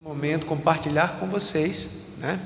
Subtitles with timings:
[0.00, 2.38] momento compartilhar com vocês, né,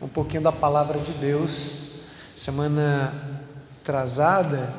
[0.00, 2.30] um pouquinho da palavra de Deus.
[2.36, 3.12] Semana
[3.80, 4.72] atrasada,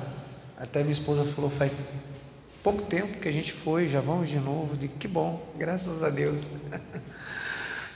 [0.58, 1.74] até minha esposa falou faz
[2.64, 4.78] pouco tempo que a gente foi, já vamos de novo.
[4.78, 6.48] De que bom, graças a Deus.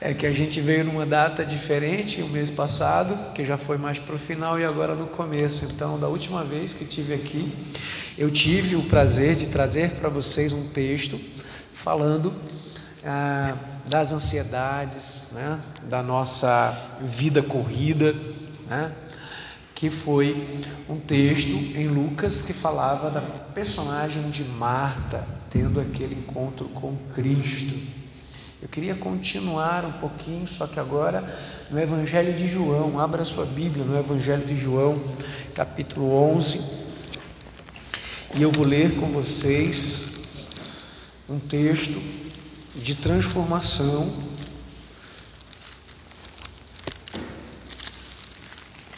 [0.01, 3.97] É que a gente veio numa data diferente o mês passado, que já foi mais
[3.97, 5.73] para o final e agora no começo.
[5.73, 7.51] Então, da última vez que tive aqui,
[8.17, 11.17] eu tive o prazer de trazer para vocês um texto
[11.73, 12.31] falando
[13.05, 13.55] ah,
[13.87, 18.13] das ansiedades, né, da nossa vida corrida,
[18.67, 18.91] né,
[19.73, 20.45] que foi
[20.89, 27.75] um texto em Lucas que falava da personagem de Marta tendo aquele encontro com Cristo.
[28.61, 31.23] Eu queria continuar um pouquinho, só que agora
[31.69, 34.95] no Evangelho de João, abra sua Bíblia no Evangelho de João,
[35.53, 36.85] capítulo 11,
[38.37, 40.47] e eu vou ler com vocês
[41.29, 42.01] um texto
[42.75, 44.13] de transformação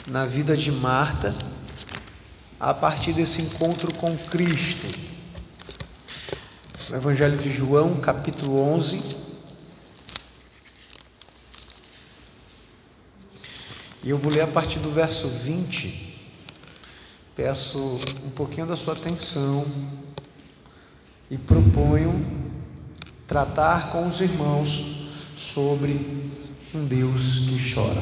[0.07, 1.33] na vida de Marta
[2.59, 4.87] a partir desse encontro com Cristo.
[6.89, 9.27] No Evangelho de João, capítulo 11,
[14.07, 16.31] E eu vou ler a partir do verso 20.
[17.35, 19.67] Peço um pouquinho da sua atenção
[21.29, 22.46] e proponho
[23.27, 25.99] tratar com os irmãos sobre
[26.73, 28.01] um Deus que chora.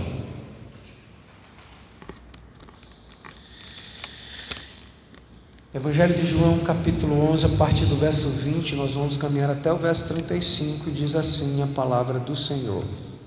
[5.73, 9.75] Evangelho de João, capítulo 11, a partir do verso 20, nós vamos caminhar até o
[9.75, 12.83] verso 35 e diz assim a palavra do Senhor.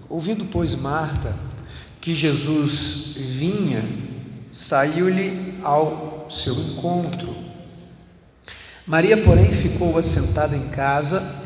[0.08, 1.34] Ouvindo, pois, Marta,
[2.00, 3.84] que Jesus vinha,
[4.50, 7.36] saiu-lhe ao seu encontro.
[8.86, 11.37] Maria, porém, ficou assentada em casa.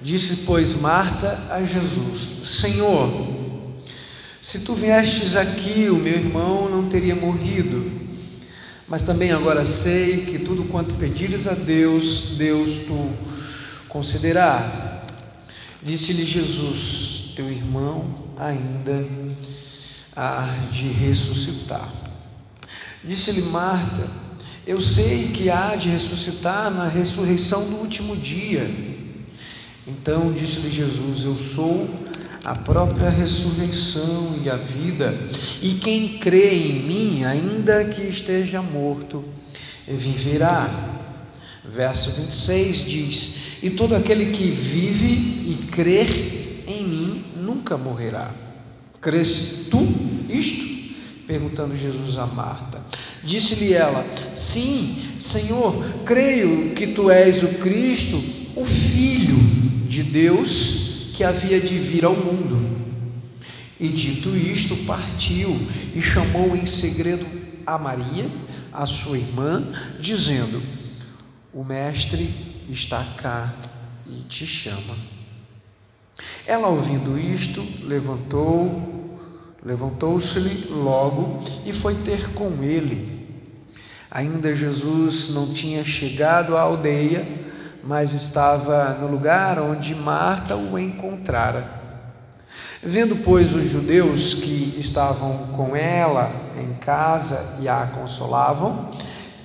[0.00, 3.26] Disse, pois, Marta a Jesus: Senhor,
[4.42, 7.90] se tu viestes aqui, o meu irmão não teria morrido.
[8.86, 13.10] Mas também agora sei que tudo quanto pedires a Deus, Deus tu
[13.88, 15.02] concederá.
[15.82, 18.04] Disse-lhe Jesus: Teu irmão
[18.38, 19.04] ainda
[20.14, 21.88] há de ressuscitar.
[23.02, 24.06] Disse-lhe Marta:
[24.66, 28.95] Eu sei que há de ressuscitar na ressurreição do último dia.
[29.86, 31.88] Então disse-lhe Jesus: Eu sou
[32.44, 35.14] a própria ressurreição e a vida,
[35.62, 39.24] e quem crê em mim, ainda que esteja morto,
[39.86, 40.68] viverá.
[41.64, 48.32] Verso 26 diz: E todo aquele que vive e crer em mim nunca morrerá.
[49.00, 49.86] Crês tu
[50.28, 50.76] isto?
[51.26, 52.80] Perguntando Jesus a Marta.
[53.22, 54.04] Disse-lhe ela:
[54.34, 58.20] Sim, Senhor, creio que tu és o Cristo,
[58.56, 59.55] o Filho
[60.02, 62.76] de Deus que havia de vir ao mundo.
[63.80, 65.56] E dito isto, partiu
[65.94, 67.26] e chamou em segredo
[67.66, 68.28] a Maria,
[68.72, 69.62] a sua irmã,
[70.00, 70.62] dizendo:
[71.52, 72.28] O Mestre
[72.68, 73.54] está cá
[74.06, 74.96] e te chama.
[76.46, 78.96] Ela, ouvindo isto, levantou
[79.66, 83.26] Levantou-se-lhe logo e foi ter com ele.
[84.08, 87.26] Ainda Jesus não tinha chegado à aldeia,
[87.86, 91.64] mas estava no lugar onde Marta o encontrara.
[92.82, 96.30] Vendo, pois, os judeus que estavam com ela
[96.60, 98.90] em casa e a consolavam,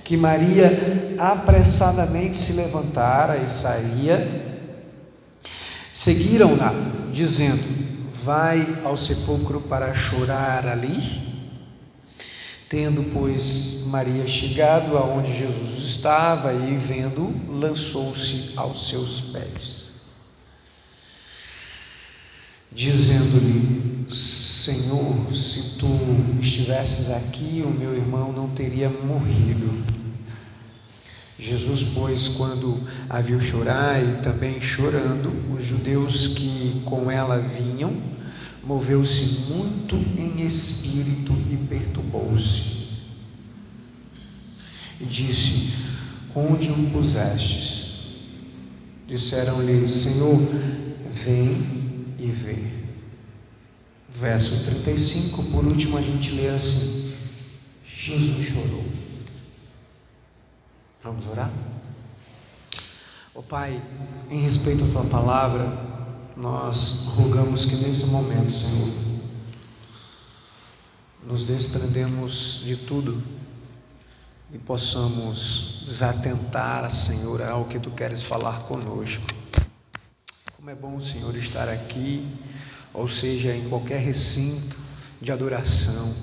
[0.04, 0.70] que Maria
[1.18, 4.68] apressadamente se levantara e saía,
[5.92, 6.72] seguiram-na,
[7.12, 7.62] dizendo:
[8.12, 11.21] vai ao sepulcro para chorar ali.
[12.72, 20.00] Tendo, pois, Maria chegado aonde Jesus estava e vendo, lançou-se aos seus pés,
[22.74, 25.86] dizendo-lhe: Senhor, se tu
[26.40, 29.84] estivesses aqui, o meu irmão não teria morrido.
[31.38, 32.74] Jesus, pois, quando
[33.10, 37.92] a viu chorar e também chorando, os judeus que com ela vinham,
[38.64, 42.71] moveu-se muito em espírito e perturbou-se.
[45.02, 45.72] E disse:
[46.34, 47.92] Onde o pusestes?
[49.06, 50.38] Disseram-lhe: Senhor,
[51.10, 52.56] vem e vê.
[54.08, 57.14] Verso 35, por último, a gente lê assim:
[57.84, 58.84] Jesus chorou.
[61.02, 61.50] Vamos orar?
[63.34, 63.82] Ó oh, Pai,
[64.30, 65.66] em respeito à tua palavra,
[66.36, 68.88] nós rogamos que nesse momento, Senhor,
[71.26, 73.41] nos desprendemos de tudo
[74.52, 79.22] e possamos desatentar, Senhor, ao que Tu queres falar conosco.
[80.56, 82.26] Como é bom, Senhor, estar aqui
[82.94, 84.76] ou seja, em qualquer recinto
[85.20, 86.14] de adoração,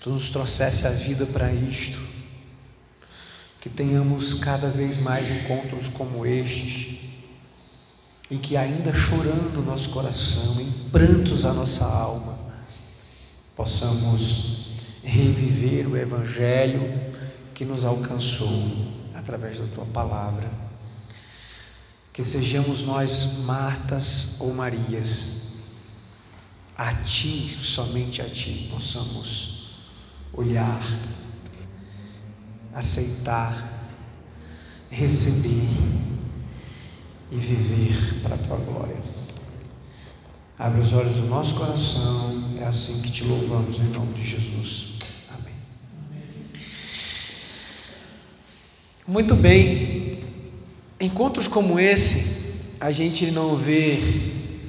[0.00, 1.98] tu nos trouxesse a vida para isto,
[3.60, 6.98] que tenhamos cada vez mais encontros como estes,
[8.30, 12.38] e que ainda chorando o nosso coração, em prantos a nossa alma,
[13.56, 14.65] possamos
[15.06, 16.82] reviver o Evangelho
[17.54, 20.50] que nos alcançou através da tua palavra.
[22.12, 25.46] Que sejamos nós Martas ou Marias,
[26.76, 29.56] a ti, somente a ti, possamos
[30.32, 30.82] olhar,
[32.74, 33.90] aceitar,
[34.90, 35.68] receber
[37.30, 38.96] e viver para a tua glória.
[40.58, 45.28] Abre os olhos do nosso coração, é assim que te louvamos em nome de Jesus.
[45.34, 45.54] Amém.
[49.08, 50.18] Muito bem,
[50.98, 54.00] encontros como esse, a gente não vê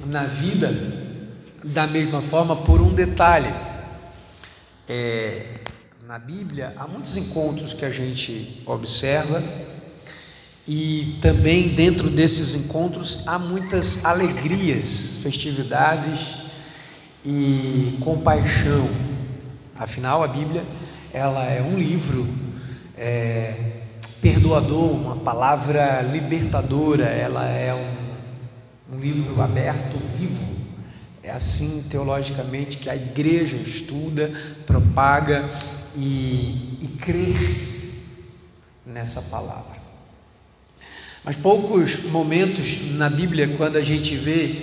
[0.06, 0.72] na vida
[1.64, 3.52] da mesma forma por um detalhe.
[4.88, 5.44] É,
[6.06, 9.42] na Bíblia, há muitos encontros que a gente observa
[10.68, 16.52] e também dentro desses encontros há muitas alegrias, festividades
[17.26, 18.88] e compaixão.
[19.76, 20.62] Afinal, a Bíblia
[21.12, 22.24] ela é um livro
[22.96, 23.67] é,
[24.20, 27.04] perdoador, uma palavra libertadora.
[27.04, 30.58] Ela é um, um livro aberto, vivo.
[31.22, 34.30] É assim teologicamente que a igreja estuda,
[34.66, 35.44] propaga
[35.96, 37.34] e, e crê
[38.86, 39.78] nessa palavra.
[41.24, 44.62] Mas poucos momentos na Bíblia, quando a gente vê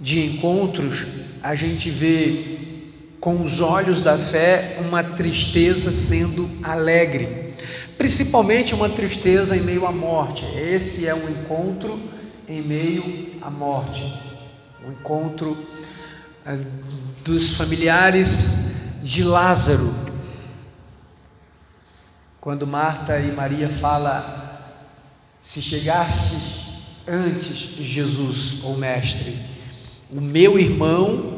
[0.00, 1.06] de encontros,
[1.42, 2.58] a gente vê
[3.18, 7.43] com os olhos da fé uma tristeza sendo alegre,
[7.96, 10.44] principalmente uma tristeza em meio à morte.
[10.56, 12.00] Esse é um encontro
[12.48, 14.02] em meio à morte,
[14.84, 15.56] o um encontro
[16.46, 16.58] eh,
[17.24, 20.04] dos familiares de Lázaro.
[22.40, 24.42] Quando Marta e Maria fala
[25.40, 26.64] se chegaste
[27.06, 29.38] antes, Jesus ou Mestre,
[30.10, 31.34] o meu irmão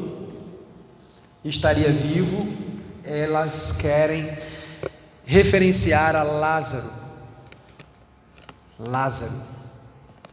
[1.45, 2.47] estaria vivo,
[3.05, 4.29] elas querem
[5.27, 6.89] referenciar a Lázaro.
[8.79, 9.33] Lázaro,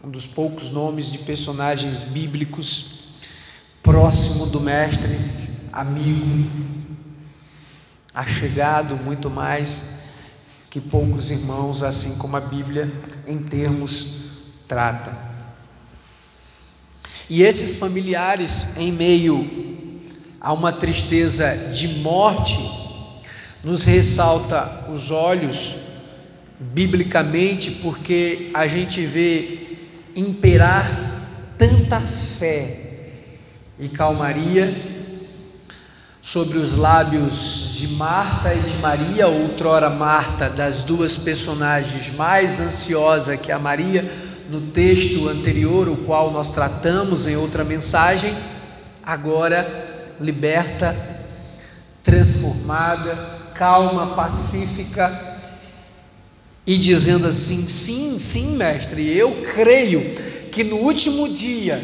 [0.03, 3.23] um dos poucos nomes de personagens bíblicos
[3.81, 5.17] próximo do Mestre,
[5.71, 6.47] amigo,
[8.13, 10.03] achegado muito mais
[10.69, 12.91] que poucos irmãos, assim como a Bíblia
[13.27, 14.23] em termos
[14.67, 15.17] trata.
[17.29, 20.01] E esses familiares, em meio
[20.39, 22.82] a uma tristeza de morte,
[23.63, 25.75] nos ressalta os olhos
[26.59, 29.77] biblicamente, porque a gente vê
[30.15, 30.85] imperar
[31.57, 32.79] tanta fé
[33.79, 34.73] e calmaria
[36.21, 43.35] sobre os lábios de Marta e de Maria, outrora Marta, das duas personagens mais ansiosa
[43.35, 44.09] que a Maria,
[44.49, 48.33] no texto anterior, o qual nós tratamos em outra mensagem,
[49.05, 49.67] agora
[50.19, 50.95] liberta,
[52.03, 55.33] transformada, calma, pacífica
[56.65, 60.01] e dizendo assim: sim, sim, mestre, eu creio
[60.51, 61.81] que no último dia,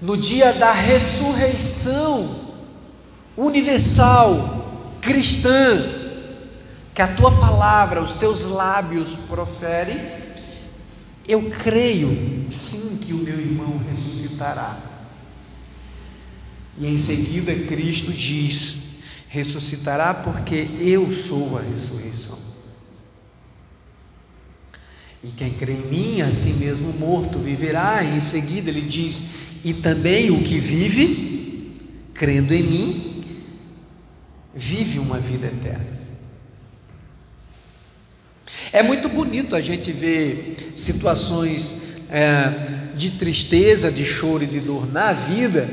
[0.00, 2.36] no dia da ressurreição,
[3.36, 5.82] universal, cristã,
[6.94, 9.98] que a tua palavra, os teus lábios proferem,
[11.26, 14.76] eu creio sim que o meu irmão ressuscitará.
[16.76, 18.89] E em seguida Cristo diz:
[19.30, 22.38] ressuscitará porque eu sou a ressurreição.
[25.22, 28.02] E quem crê em mim, assim mesmo morto, viverá.
[28.02, 31.76] E em seguida ele diz: e também o que vive,
[32.12, 33.24] crendo em mim,
[34.54, 36.00] vive uma vida eterna.
[38.72, 44.90] É muito bonito a gente ver situações é, de tristeza, de choro e de dor
[44.90, 45.68] na vida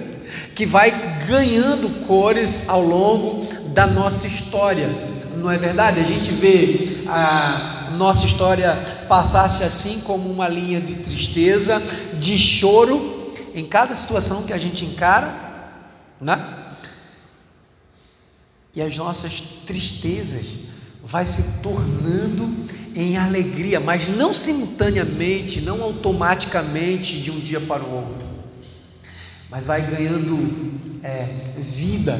[0.58, 0.90] que vai
[1.28, 3.46] ganhando cores ao longo
[3.76, 4.90] da nossa história,
[5.36, 6.00] não é verdade?
[6.00, 8.76] A gente vê a nossa história
[9.08, 11.80] passar-se assim como uma linha de tristeza,
[12.20, 15.32] de choro em cada situação que a gente encara,
[16.20, 16.58] né?
[18.76, 20.46] e as nossas tristezas
[21.04, 22.52] vai se tornando
[22.96, 28.27] em alegria, mas não simultaneamente, não automaticamente de um dia para o outro,
[29.50, 30.38] mas vai ganhando
[31.04, 31.26] é,
[31.58, 32.20] vida,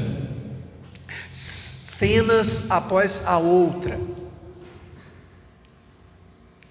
[1.32, 4.00] cenas após a outra.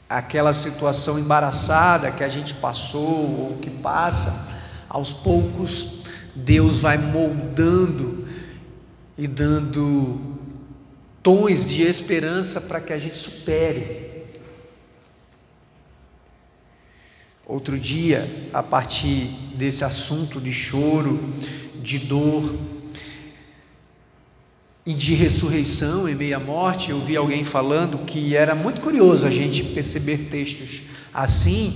[0.09, 4.57] Aquela situação embaraçada que a gente passou ou que passa,
[4.89, 8.27] aos poucos, Deus vai moldando
[9.19, 10.39] e dando
[11.23, 14.25] tons de esperança para que a gente supere.
[17.45, 21.19] Outro dia, a partir desse assunto de choro,
[21.83, 22.55] de dor
[24.85, 29.27] e de ressurreição em meio à morte, eu vi alguém falando que era muito curioso
[29.27, 30.83] a gente perceber textos
[31.13, 31.75] assim,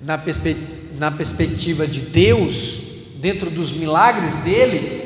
[0.00, 0.56] na, perspe
[0.98, 2.80] na perspectiva de Deus,
[3.16, 5.02] dentro dos milagres dele,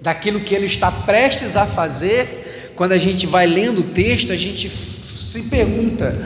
[0.00, 4.36] daquilo que ele está prestes a fazer, quando a gente vai lendo o texto, a
[4.36, 6.16] gente se pergunta,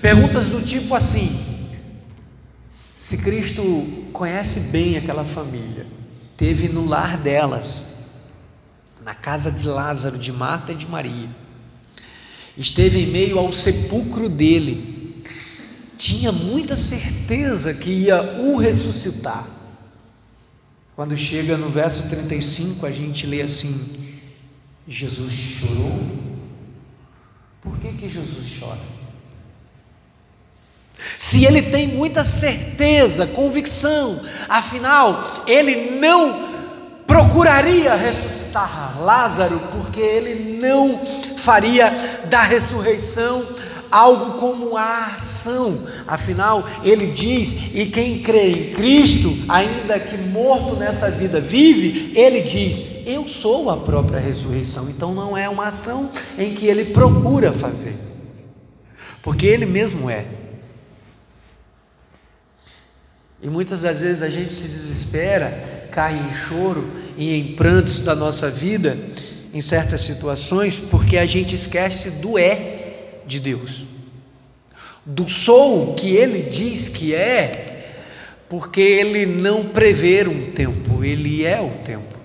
[0.00, 1.47] perguntas do tipo assim:
[2.98, 3.62] se Cristo
[4.12, 5.86] conhece bem aquela família,
[6.36, 7.98] teve no lar delas,
[9.04, 11.28] na casa de Lázaro, de Marta e de Maria,
[12.56, 15.22] esteve em meio ao sepulcro dele,
[15.96, 19.46] tinha muita certeza que ia o ressuscitar.
[20.96, 24.18] Quando chega no verso 35, a gente lê assim:
[24.88, 26.00] Jesus chorou.
[27.62, 28.97] Por que, que Jesus chora?
[31.18, 36.48] Se ele tem muita certeza, convicção, afinal, ele não
[37.06, 41.00] procuraria ressuscitar Lázaro, porque ele não
[41.38, 41.90] faria
[42.28, 43.44] da ressurreição
[43.90, 45.76] algo como a ação.
[46.06, 52.42] Afinal, ele diz: "E quem crê em Cristo, ainda que morto nessa vida vive", ele
[52.42, 54.88] diz: "Eu sou a própria ressurreição".
[54.90, 57.96] Então não é uma ação em que ele procura fazer.
[59.22, 60.24] Porque ele mesmo é.
[63.40, 65.48] E muitas das vezes a gente se desespera,
[65.92, 66.84] cai em choro
[67.16, 68.98] e em prantos da nossa vida,
[69.54, 72.76] em certas situações, porque a gente esquece do é
[73.26, 73.84] de Deus,
[75.04, 77.94] do sou que Ele diz que é,
[78.48, 82.17] porque Ele não prevê um tempo, Ele é o tempo.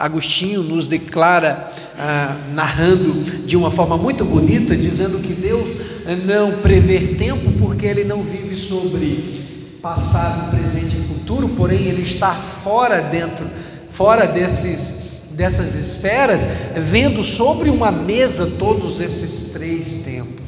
[0.00, 3.12] Agostinho nos declara, ah, narrando
[3.46, 8.56] de uma forma muito bonita, dizendo que Deus não prevê tempo porque Ele não vive
[8.56, 13.46] sobre passado, presente e futuro, porém Ele está fora dentro,
[13.90, 20.40] fora desses, dessas esferas, vendo sobre uma mesa todos esses três tempos.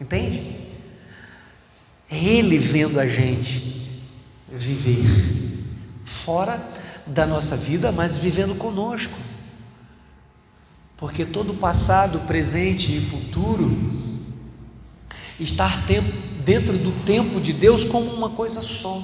[0.00, 0.42] Entende?
[2.10, 3.88] É Ele vendo a gente
[4.50, 5.04] viver
[6.04, 6.60] fora
[7.06, 9.18] da nossa vida, mas vivendo conosco.
[10.96, 13.70] Porque todo passado, presente e futuro
[15.38, 15.84] estar
[16.44, 19.02] dentro do tempo de Deus como uma coisa só.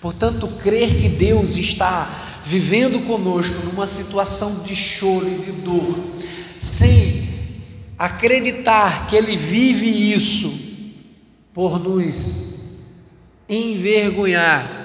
[0.00, 5.96] Portanto, crer que Deus está vivendo conosco numa situação de choro e de dor,
[6.60, 7.28] sem
[7.96, 10.52] acreditar que Ele vive isso
[11.54, 12.52] por nos
[13.48, 14.81] envergonhar,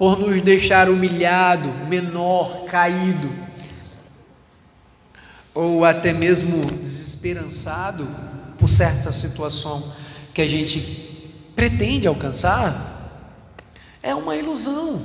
[0.00, 3.30] por nos deixar humilhado, menor, caído,
[5.52, 8.08] ou até mesmo desesperançado
[8.58, 9.92] por certa situação
[10.32, 13.20] que a gente pretende alcançar,
[14.02, 15.02] é uma ilusão.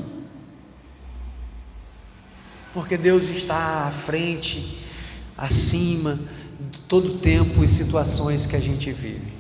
[2.73, 4.81] Porque Deus está à frente,
[5.37, 6.17] acima
[6.71, 9.33] de todo tempo e situações que a gente vive.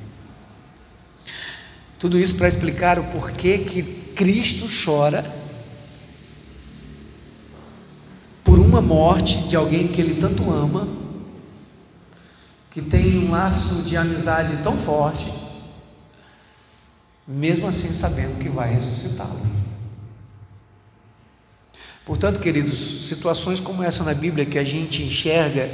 [1.97, 3.83] Tudo isso para explicar o porquê que
[4.13, 5.44] Cristo chora
[8.75, 10.85] uma morte de alguém que ele tanto ama,
[12.69, 15.33] que tem um laço de amizade tão forte,
[17.25, 19.39] mesmo assim sabendo que vai ressuscitá-lo.
[22.03, 22.77] Portanto, queridos,
[23.07, 25.69] situações como essa na Bíblia que a gente enxerga,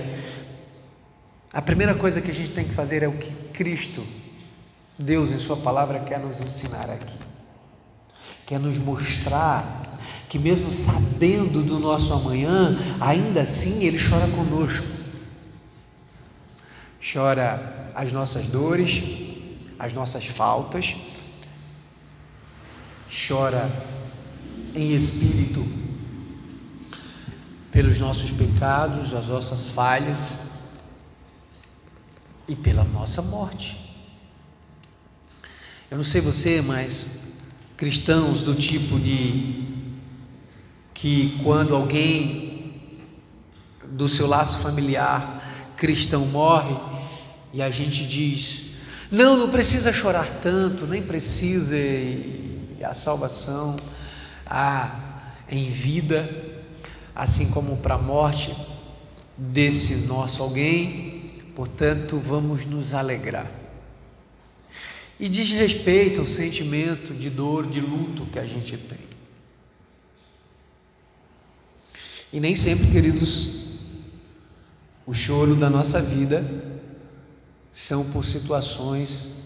[1.51, 4.05] a primeira coisa que a gente tem que fazer é o que Cristo,
[4.98, 7.17] Deus em Sua palavra, quer nos ensinar aqui,
[8.46, 9.90] quer nos mostrar
[10.32, 14.88] que mesmo sabendo do nosso amanhã, ainda assim Ele chora conosco.
[17.02, 19.04] Chora as nossas dores,
[19.78, 20.96] as nossas faltas,
[23.28, 23.70] chora
[24.74, 25.68] em espírito
[27.70, 30.40] pelos nossos pecados, as nossas falhas
[32.48, 34.00] e pela nossa morte.
[35.90, 37.34] Eu não sei você, mas
[37.76, 39.61] cristãos do tipo de
[41.01, 42.79] que quando alguém
[43.88, 46.75] do seu laço familiar cristão morre
[47.51, 48.75] e a gente diz:
[49.12, 53.75] não, não precisa chorar tanto, nem precisa, e a salvação
[54.46, 56.29] há em vida,
[57.15, 58.55] assim como para a morte
[59.36, 61.20] desse nosso alguém,
[61.55, 63.50] portanto, vamos nos alegrar.
[65.20, 69.11] e diz respeito ao sentimento de dor, de luto que a gente tem.
[72.34, 73.62] E nem sempre, queridos,
[75.06, 76.44] o choro da nossa vida
[77.70, 79.42] são por situações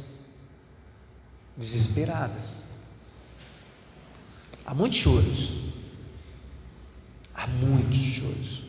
[1.57, 2.65] desesperadas.
[4.65, 5.51] Há muitos choros.
[7.33, 8.63] Há muitos choros.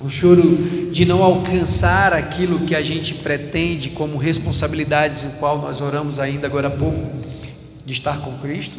[0.00, 5.80] Um choro de não alcançar aquilo que a gente pretende como responsabilidades em qual nós
[5.80, 7.10] oramos ainda agora há pouco,
[7.84, 8.78] de estar com Cristo,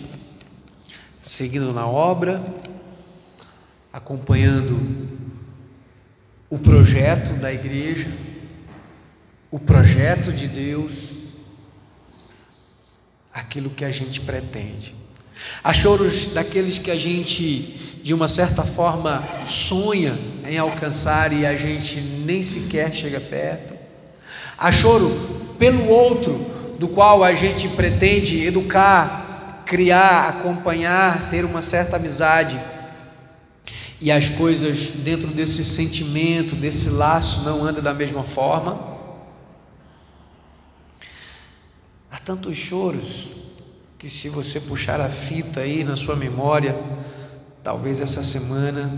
[1.21, 2.41] seguindo na obra,
[3.99, 4.79] acompanhando
[6.49, 8.07] o projeto da igreja,
[9.51, 11.09] o projeto de Deus,
[13.33, 14.95] aquilo que a gente pretende.
[15.61, 21.55] Há choros daqueles que a gente, de uma certa forma, sonha em alcançar e a
[21.57, 23.77] gente nem sequer chega perto.
[24.57, 25.09] Há choro
[25.59, 26.33] pelo outro,
[26.79, 32.57] do qual a gente pretende educar, criar, acompanhar, ter uma certa amizade.
[34.01, 38.79] E as coisas dentro desse sentimento, desse laço, não andam da mesma forma.
[42.09, 43.27] Há tantos choros
[43.97, 46.73] que se você puxar a fita aí na sua memória,
[47.61, 48.89] talvez essa semana,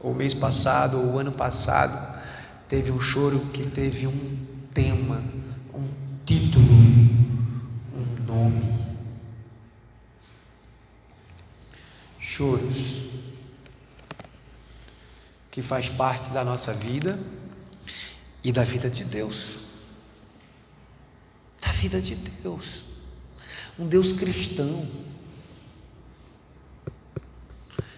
[0.00, 2.14] ou mês passado, ou ano passado,
[2.66, 4.38] teve um choro que teve um
[4.72, 5.22] tema,
[5.74, 5.86] um
[6.24, 6.64] título,
[7.92, 8.74] um nome.
[12.18, 13.13] Choros
[15.54, 17.18] que faz parte da nossa vida
[18.42, 19.60] e da vida de Deus.
[21.62, 22.94] Da vida de Deus
[23.78, 24.86] um Deus cristão.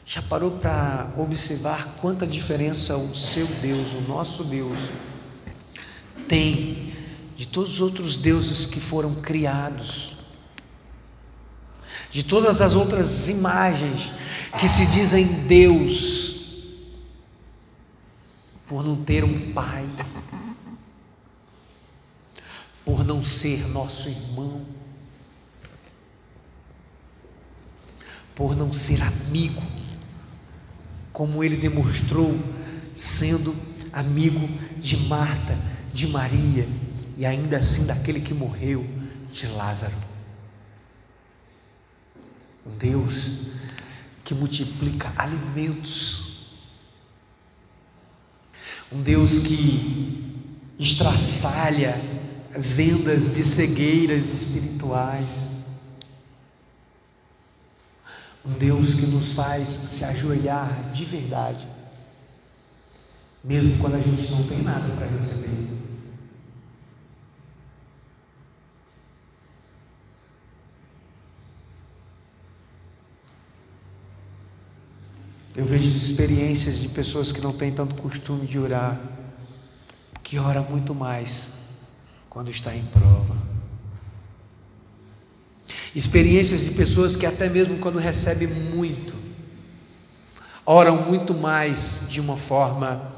[0.05, 4.79] Já parou para observar quanta diferença o seu Deus, o nosso Deus,
[6.29, 6.95] tem
[7.35, 10.15] de todos os outros deuses que foram criados,
[12.11, 14.13] de todas as outras imagens
[14.59, 16.26] que se dizem Deus,
[18.77, 19.89] por não ter um pai,
[22.85, 24.67] por não ser nosso irmão,
[28.35, 29.63] por não ser amigo,
[31.11, 32.39] como ele demonstrou
[32.95, 33.51] sendo
[33.95, 34.47] amigo
[34.79, 35.57] de Marta,
[35.95, 36.69] de Maria
[37.17, 38.87] e ainda assim daquele que morreu,
[39.33, 39.97] de Lázaro.
[42.67, 43.53] Um Deus
[44.23, 46.26] que multiplica alimentos,
[48.93, 50.45] um Deus que
[50.79, 51.99] estraçalha
[52.59, 55.57] vendas de cegueiras espirituais
[58.47, 61.69] um Deus que nos faz se ajoelhar de verdade,
[63.43, 65.76] mesmo quando a gente não tem nada para receber.
[75.57, 79.01] Eu vejo experiências de pessoas que não têm tanto costume de orar,
[80.23, 81.53] que ora muito mais
[82.29, 83.35] quando está em prova.
[85.95, 89.15] Experiências de pessoas que, até mesmo quando recebem muito,
[90.67, 93.11] oram muito mais de uma forma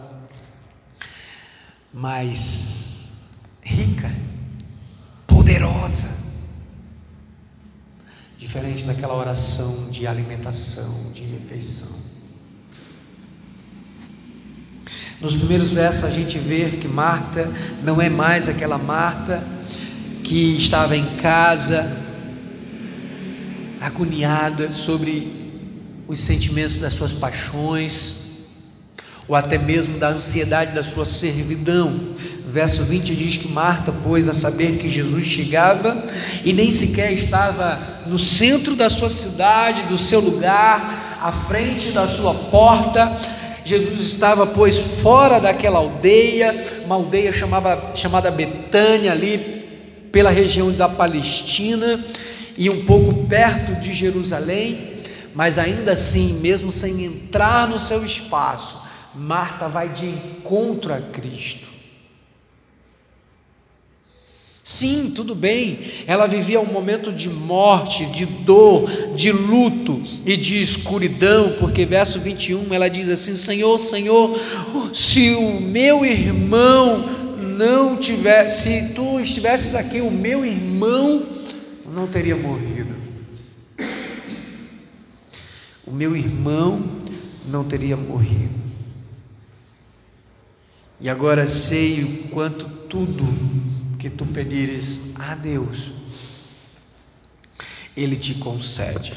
[1.92, 3.30] mais
[3.64, 4.14] rica,
[5.26, 6.28] poderosa,
[8.36, 12.07] diferente daquela oração de alimentação, de refeição.
[15.20, 17.50] Nos primeiros versos a gente vê que Marta
[17.82, 19.42] não é mais aquela Marta
[20.22, 21.90] que estava em casa
[23.80, 25.26] agoniada sobre
[26.06, 28.28] os sentimentos das suas paixões,
[29.26, 31.98] ou até mesmo da ansiedade da sua servidão.
[32.48, 36.00] Verso 20 diz que Marta, pois, a saber que Jesus chegava
[36.44, 37.76] e nem sequer estava
[38.06, 43.10] no centro da sua cidade, do seu lugar, à frente da sua porta,
[43.68, 46.54] Jesus estava, pois, fora daquela aldeia,
[46.86, 52.02] uma aldeia chamada, chamada Betânia, ali pela região da Palestina,
[52.56, 54.94] e um pouco perto de Jerusalém,
[55.34, 61.68] mas ainda assim, mesmo sem entrar no seu espaço, Marta vai de encontro a Cristo.
[64.68, 70.60] Sim, tudo bem, ela vivia um momento de morte, de dor, de luto e de
[70.60, 74.38] escuridão, porque verso 21 ela diz assim: Senhor, Senhor,
[74.92, 77.02] se o meu irmão
[77.56, 81.26] não tivesse, se tu estivesses aqui, o meu irmão
[81.94, 82.94] não teria morrido.
[85.86, 86.84] O meu irmão
[87.50, 88.60] não teria morrido.
[91.00, 93.24] E agora sei o quanto tudo
[93.98, 95.90] que tu pedires a Deus,
[97.96, 99.12] Ele te concede.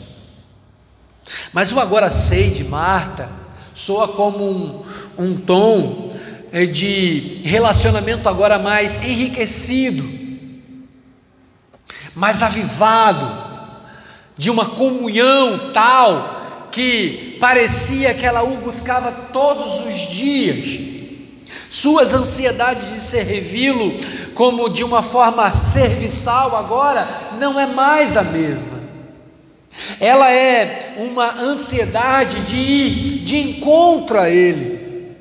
[1.53, 3.29] Mas o agora sei de Marta
[3.73, 4.83] soa como um,
[5.17, 6.11] um tom
[6.51, 10.03] é, de relacionamento agora mais enriquecido,
[12.15, 13.51] mais avivado,
[14.37, 20.89] de uma comunhão tal que parecia que ela o buscava todos os dias.
[21.69, 23.93] Suas ansiedades de servi-lo
[24.35, 28.81] como de uma forma serviçal agora não é mais a mesma.
[29.99, 35.15] Ela é uma ansiedade de ir de encontro a Ele,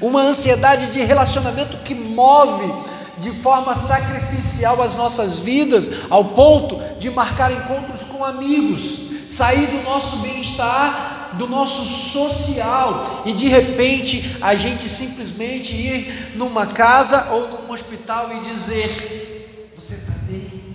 [0.00, 2.72] uma ansiedade de relacionamento que move
[3.18, 9.82] de forma sacrificial as nossas vidas, ao ponto de marcar encontros com amigos, sair do
[9.82, 17.62] nosso bem-estar, do nosso social, e de repente a gente simplesmente ir numa casa ou
[17.62, 20.74] num hospital e dizer: Você está bem?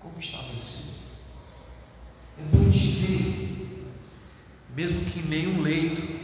[0.00, 0.92] Como está você?
[2.38, 3.78] É bom te ver,
[4.74, 6.22] mesmo que em meio a um leito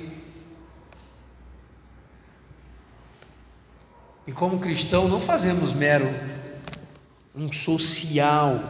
[4.29, 6.07] E como cristão, não fazemos mero
[7.35, 8.61] um social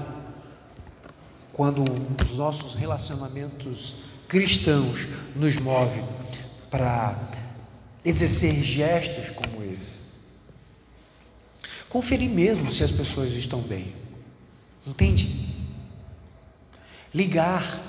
[1.58, 1.82] quando
[2.24, 3.94] os nossos relacionamentos
[4.28, 6.04] cristãos nos movem
[6.70, 7.20] para
[8.04, 10.06] exercer gestos como esse.
[11.88, 13.92] Conferir mesmo se as pessoas estão bem.
[14.86, 15.52] Entende?
[17.12, 17.80] Ligar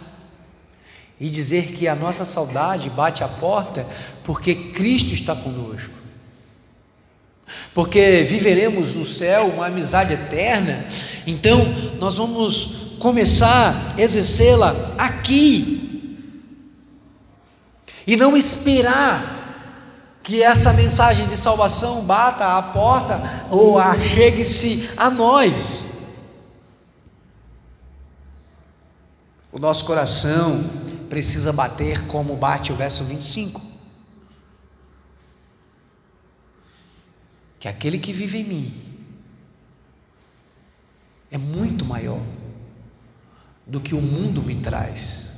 [1.19, 3.85] e dizer que a nossa saudade bate à porta
[4.23, 5.99] porque Cristo está conosco
[7.73, 10.85] porque viveremos no céu uma amizade eterna,
[11.25, 11.59] então
[11.99, 15.77] nós vamos começar a exercê-la aqui,
[18.05, 19.37] e não esperar
[20.23, 25.87] que essa mensagem de salvação bata à porta ou achegue-se a nós.
[29.51, 30.63] O nosso coração
[31.09, 33.69] precisa bater como bate o verso 25.
[37.59, 38.73] que aquele que vive em mim
[41.29, 42.21] é muito maior
[43.69, 45.29] do que o mundo me traz.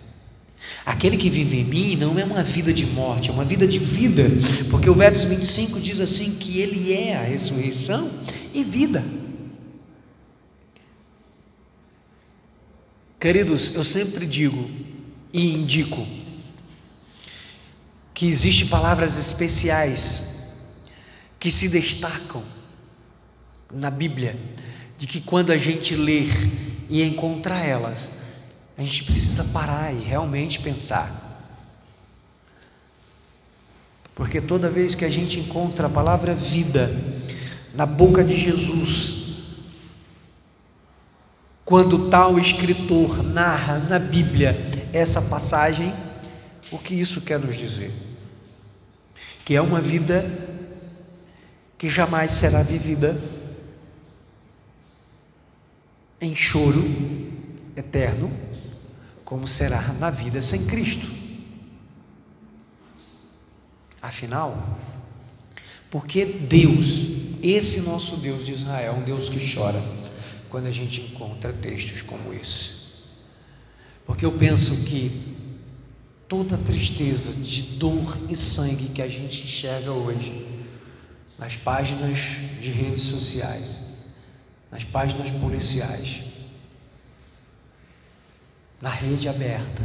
[0.85, 3.77] Aquele que vive em mim não é uma vida de morte, é uma vida de
[3.77, 4.23] vida,
[4.69, 8.09] porque o verso 25 diz assim: que Ele é a ressurreição
[8.53, 9.03] e vida.
[13.19, 14.69] Queridos, eu sempre digo
[15.31, 16.07] e indico
[18.13, 20.81] que existem palavras especiais
[21.39, 22.43] que se destacam
[23.71, 24.35] na Bíblia,
[24.97, 26.29] de que quando a gente ler
[26.89, 28.20] e encontrar elas,
[28.81, 31.07] a gente precisa parar e realmente pensar.
[34.15, 36.91] Porque toda vez que a gente encontra a palavra vida
[37.75, 39.21] na boca de Jesus,
[41.63, 44.57] quando tal escritor narra na Bíblia
[44.91, 45.93] essa passagem,
[46.71, 47.91] o que isso quer nos dizer?
[49.45, 50.25] Que é uma vida
[51.77, 53.15] que jamais será vivida
[56.19, 56.83] em choro
[57.75, 58.31] eterno,
[59.31, 61.07] como será na vida sem Cristo.
[64.01, 64.77] Afinal,
[65.89, 69.81] porque Deus, esse nosso Deus de Israel, um Deus que chora
[70.49, 72.71] quando a gente encontra textos como esse.
[74.05, 75.37] Porque eu penso que
[76.27, 80.45] toda tristeza de dor e sangue que a gente enxerga hoje
[81.39, 82.19] nas páginas
[82.59, 83.81] de redes sociais,
[84.69, 86.30] nas páginas policiais,
[88.81, 89.83] na rede aberta,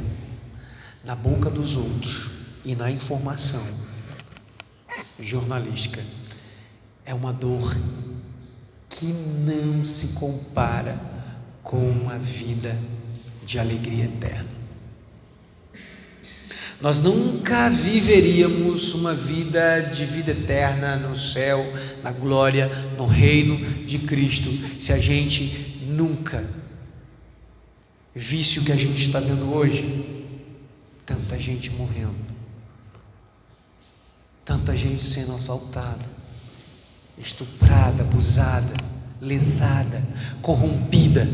[1.04, 3.62] na boca dos outros e na informação
[5.20, 6.02] jornalística.
[7.04, 7.76] É uma dor
[8.88, 10.98] que não se compara
[11.62, 12.76] com a vida
[13.44, 14.56] de alegria eterna.
[16.80, 21.64] Nós nunca viveríamos uma vida de vida eterna no céu,
[22.02, 23.56] na glória, no reino
[23.86, 26.44] de Cristo, se a gente nunca
[28.16, 30.04] visse o que a gente está vendo hoje.
[31.04, 32.16] Tanta gente morrendo,
[34.44, 36.04] tanta gente sendo assaltada,
[37.16, 38.74] estuprada, abusada,
[39.20, 40.02] lesada,
[40.42, 41.28] corrompida,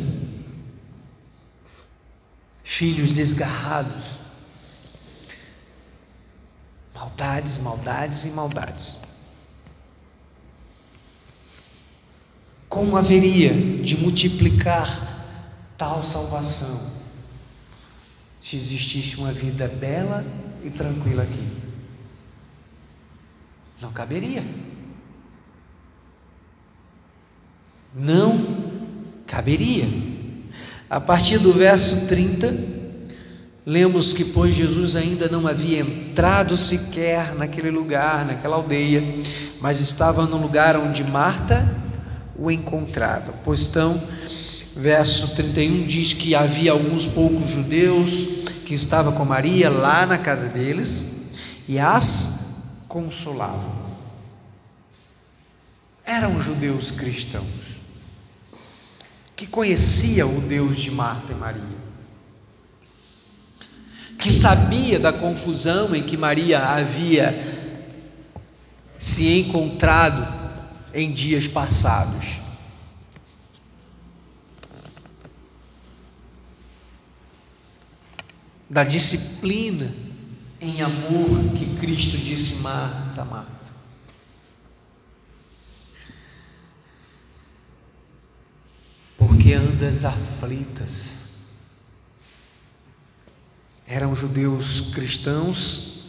[2.62, 4.22] filhos desgarrados
[7.02, 8.98] Maldades, maldades e maldades.
[12.68, 15.11] Como haveria de multiplicar
[15.82, 16.80] tal salvação
[18.40, 20.24] se existisse uma vida bela
[20.62, 21.44] e tranquila aqui?
[23.80, 24.44] Não caberia.
[27.92, 28.72] Não
[29.26, 29.88] Caberia.
[30.90, 32.54] A partir do verso 30,
[33.64, 39.02] lemos que, pois Jesus ainda não havia entrado sequer naquele lugar, naquela aldeia,
[39.58, 41.66] mas estava no lugar onde Marta
[42.36, 43.32] o encontrava.
[43.42, 43.98] Pois então,
[44.76, 50.48] verso 31 diz que havia alguns poucos judeus que estavam com Maria lá na casa
[50.48, 51.34] deles
[51.68, 53.82] e as consolavam.
[56.04, 57.80] Eram judeus cristãos
[59.36, 61.82] que conhecia o Deus de Marta e Maria,
[64.18, 67.34] que sabia da confusão em que Maria havia
[68.98, 70.24] se encontrado
[70.94, 72.41] em dias passados.
[78.72, 79.92] Da disciplina
[80.58, 83.52] em amor que Cristo disse: Marta, Marta.
[89.18, 91.20] porque andas aflitas.
[93.86, 96.04] Eram judeus cristãos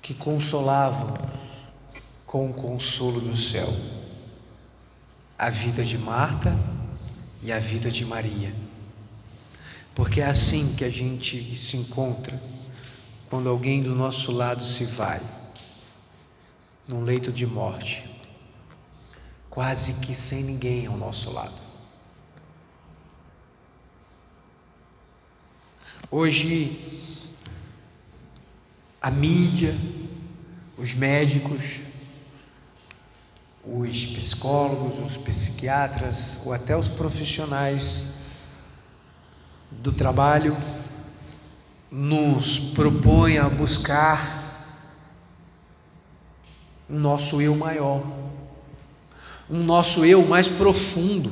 [0.00, 1.18] que consolavam
[2.24, 3.68] com o consolo do céu
[5.36, 6.56] a vida de Marta
[7.42, 8.63] e a vida de Maria.
[9.94, 12.40] Porque é assim que a gente se encontra
[13.30, 15.20] quando alguém do nosso lado se vai
[16.86, 18.14] num leito de morte
[19.54, 21.54] quase que sem ninguém ao nosso lado.
[26.10, 27.36] Hoje,
[29.00, 29.72] a mídia,
[30.76, 31.82] os médicos,
[33.64, 38.23] os psicólogos, os psiquiatras ou até os profissionais
[39.84, 40.56] do trabalho
[41.92, 44.42] nos propõem a buscar
[46.90, 48.02] o nosso eu maior
[49.50, 51.30] um nosso eu mais profundo,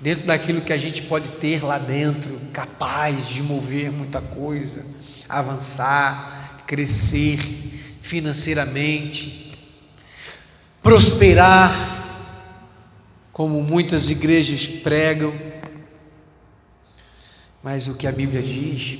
[0.00, 4.84] dentro daquilo que a gente pode ter lá dentro, capaz de mover muita coisa,
[5.28, 7.38] avançar, crescer
[8.00, 9.52] financeiramente,
[10.82, 11.98] prosperar,
[13.32, 15.32] como muitas igrejas pregam.
[17.62, 18.98] Mas o que a Bíblia diz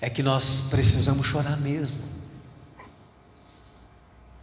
[0.00, 2.06] é que nós precisamos chorar mesmo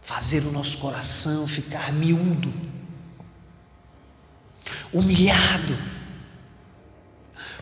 [0.04, 2.52] fazer o nosso coração ficar miúdo,
[4.92, 5.76] humilhado,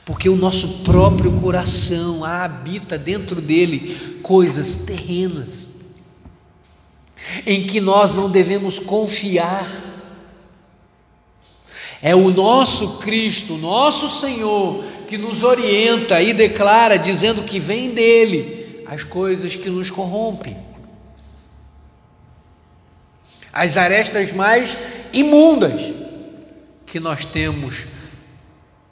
[0.05, 5.71] porque o nosso próprio coração habita dentro dele coisas terrenas,
[7.47, 9.65] em que nós não devemos confiar.
[12.03, 18.85] É o nosso Cristo, nosso Senhor, que nos orienta e declara, dizendo que vem dele
[18.87, 20.57] as coisas que nos corrompem.
[23.53, 24.77] As arestas mais
[25.12, 25.95] imundas
[26.85, 27.87] que nós temos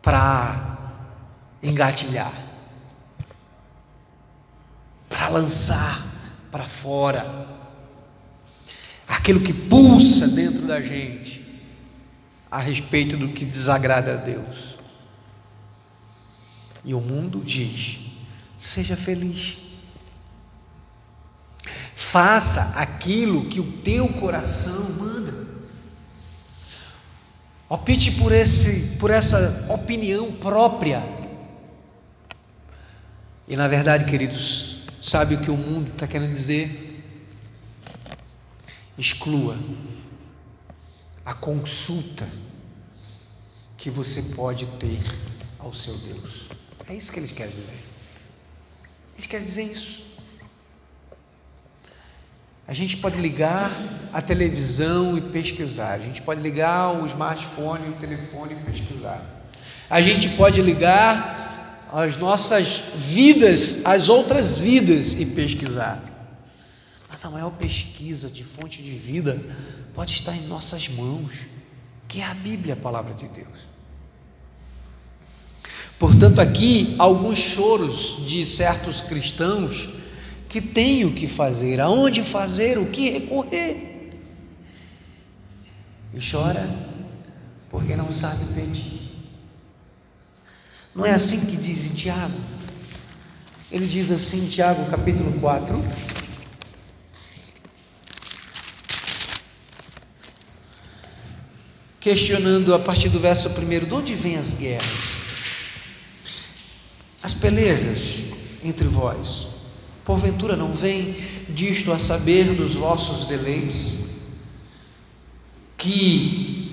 [0.00, 0.78] para
[1.62, 2.32] engatilhar,
[5.08, 6.10] para lançar
[6.50, 7.48] para fora.
[9.08, 11.39] Aquilo que pulsa dentro da gente
[12.50, 14.78] a respeito do que desagrada a Deus.
[16.84, 18.00] E o mundo diz:
[18.58, 19.58] seja feliz.
[21.94, 25.46] Faça aquilo que o teu coração manda.
[27.68, 31.04] Opte por, esse, por essa opinião própria.
[33.46, 37.04] E na verdade, queridos, sabe o que o mundo está querendo dizer?
[38.98, 39.56] Exclua
[41.24, 42.26] a consulta
[43.76, 45.00] que você pode ter
[45.58, 46.48] ao seu Deus.
[46.88, 47.78] É isso que eles querem dizer.
[49.14, 50.10] Eles querem dizer isso.
[52.66, 53.70] A gente pode ligar
[54.12, 55.92] a televisão e pesquisar.
[55.92, 59.20] A gente pode ligar o smartphone o telefone e pesquisar.
[59.88, 66.00] A gente pode ligar as nossas vidas, as outras vidas e pesquisar.
[67.10, 69.40] Mas a maior pesquisa de fonte de vida
[69.94, 71.48] pode estar em nossas mãos,
[72.06, 73.68] que é a Bíblia, a palavra de Deus.
[75.98, 79.90] Portanto, aqui alguns choros de certos cristãos
[80.48, 84.12] que tem o que fazer, aonde fazer, o que recorrer.
[86.14, 86.66] E chora
[87.68, 89.00] porque não sabe pedir.
[90.94, 92.40] Não é assim que diz em Tiago?
[93.70, 95.80] Ele diz assim, Tiago capítulo 4.
[102.00, 105.30] Questionando a partir do verso 1, de onde vêm as guerras?
[107.22, 108.30] As pelejas
[108.64, 109.60] entre vós
[110.10, 111.14] Porventura não vem
[111.50, 114.10] disto a saber dos vossos deleites,
[115.78, 116.68] que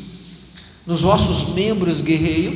[0.87, 2.55] nos vossos membros guerreiam,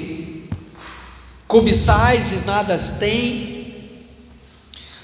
[1.47, 3.75] cobiçais e nada têm,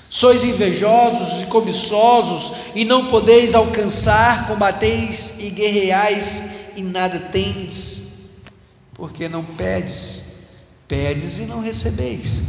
[0.09, 8.43] sois invejosos e cobiçosos e não podeis alcançar, combateis e guerreais e nada tendes,
[8.93, 12.43] porque não pedes, pedes e não recebeis,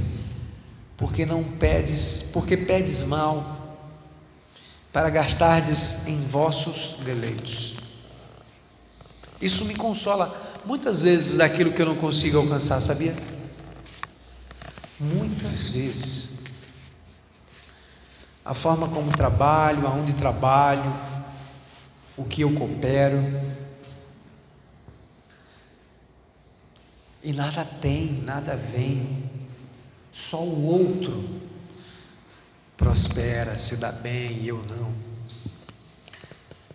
[0.98, 3.78] porque não pedes, porque pedes mal,
[4.92, 7.76] para gastardes em vossos deleites.
[9.40, 13.16] Isso me consola muitas vezes daquilo que eu não consigo alcançar, sabia?
[15.00, 16.28] Muitas vezes.
[18.44, 20.92] A forma como trabalho, aonde trabalho,
[22.16, 23.47] o que eu coopero.
[27.28, 29.22] E nada tem, nada vem.
[30.10, 31.42] Só o outro
[32.74, 34.90] prospera, se dá bem e eu não.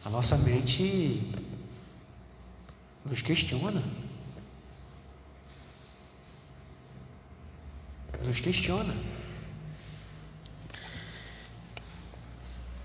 [0.06, 1.28] A nossa mente
[3.04, 3.82] nos questiona.
[8.24, 8.96] Nos questiona.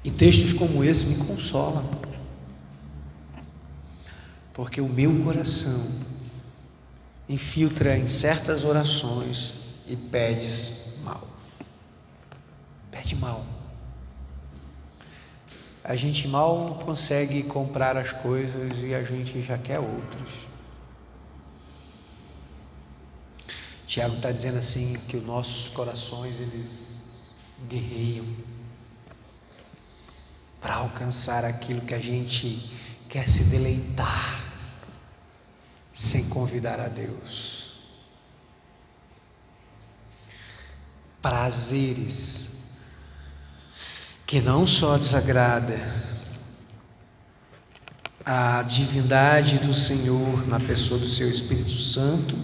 [0.03, 1.85] E textos como esse me consolam.
[4.55, 6.08] Porque o meu coração
[7.29, 9.55] infiltra em certas orações
[9.87, 11.27] e pedes mal.
[12.91, 13.45] Pede mal.
[15.85, 20.49] A gente mal consegue comprar as coisas e a gente já quer outras.
[23.87, 27.37] Tiago está dizendo assim que os nossos corações eles
[27.69, 28.27] guerreiam
[30.61, 32.71] para alcançar aquilo que a gente
[33.09, 34.48] quer se deleitar
[35.99, 37.81] sem convidar a Deus.
[41.21, 42.85] Prazeres
[44.25, 45.77] que não só desagrada
[48.25, 52.37] a divindade do Senhor na pessoa do seu Espírito Santo,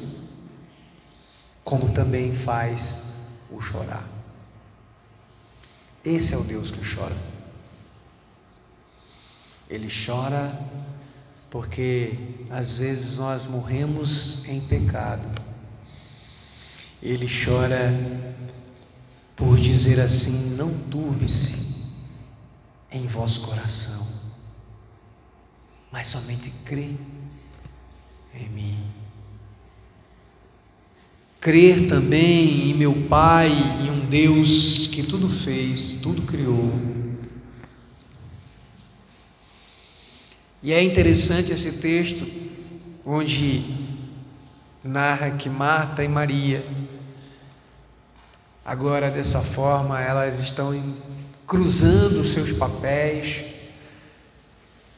[1.63, 3.05] como também faz
[3.53, 4.05] o chorar.
[6.05, 7.17] Esse é o Deus que chora.
[9.71, 10.53] Ele chora
[11.49, 15.29] porque às vezes nós morremos em pecado.
[17.03, 17.93] Ele chora
[19.35, 21.75] por dizer assim: não turbe-se
[22.93, 24.07] em vosso coração,
[25.91, 26.91] mas somente crê
[28.35, 28.79] em mim.
[31.41, 33.51] Crer também em meu Pai,
[33.83, 36.73] em um Deus que tudo fez, tudo criou.
[40.63, 42.44] E é interessante esse texto,
[43.05, 43.63] onde
[44.83, 46.65] narra que Marta e Maria,
[48.65, 50.73] agora dessa forma, elas estão
[51.47, 53.53] cruzando seus papéis.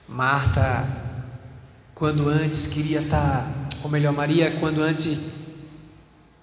[0.09, 0.87] Marta,
[1.95, 3.45] quando antes queria estar,
[3.83, 5.19] ou melhor, Maria, quando antes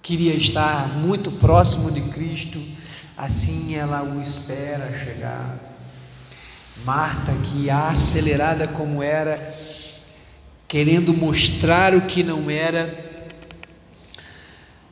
[0.02, 2.60] queria estar muito próximo de Cristo,
[3.16, 5.58] assim ela o espera chegar.
[6.84, 9.36] Marta, que acelerada como era,
[10.68, 12.92] querendo mostrar o que não era,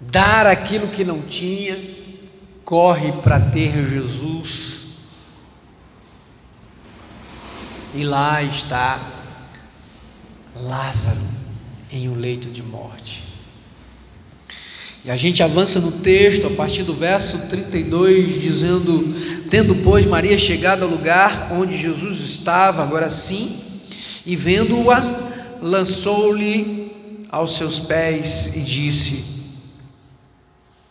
[0.00, 1.78] dar aquilo que não tinha,
[2.64, 4.82] corre para ter Jesus
[7.94, 8.98] e lá está
[10.54, 11.20] Lázaro
[11.90, 13.22] em um leito de morte.
[15.04, 19.14] E a gente avança no texto a partir do verso 32, dizendo:
[19.50, 23.60] Tendo, pois, Maria chegado ao lugar onde Jesus estava, agora sim,
[24.24, 25.31] e vendo-a,
[25.62, 29.32] lançou-lhe aos seus pés e disse: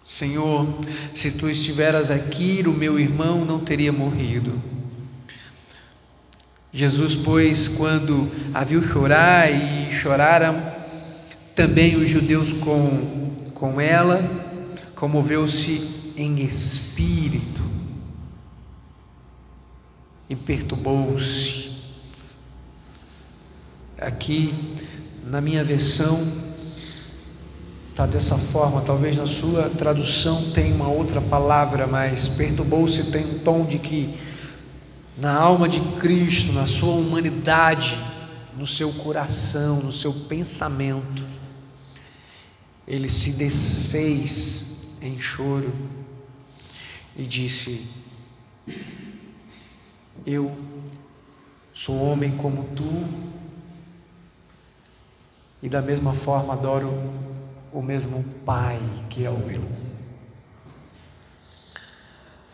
[0.03, 0.65] Senhor,
[1.13, 4.59] se tu estiveras aqui, o meu irmão não teria morrido.
[6.73, 10.55] Jesus, pois, quando a viu chorar e choraram
[11.53, 14.23] também os judeus com, com ela,
[14.95, 17.61] comoveu-se em espírito
[20.29, 21.70] e perturbou-se.
[24.01, 24.51] Aqui
[25.25, 26.19] na minha versão
[27.87, 33.39] está dessa forma, talvez na sua tradução tenha uma outra palavra, mas perturbou-se tem um
[33.39, 34.11] tom de que
[35.19, 37.95] na alma de Cristo, na sua humanidade,
[38.57, 41.23] no seu coração, no seu pensamento,
[42.87, 45.71] ele se desfez em choro
[47.15, 47.87] e disse:
[50.25, 50.51] Eu
[51.71, 53.30] sou homem como tu,
[55.61, 56.91] e da mesma forma adoro
[57.71, 59.61] o mesmo Pai que é o meu,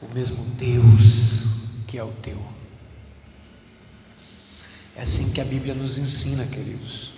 [0.02, 1.48] o mesmo Deus
[1.88, 2.38] que é o teu.
[4.96, 7.12] É assim que a Bíblia nos ensina, queridos.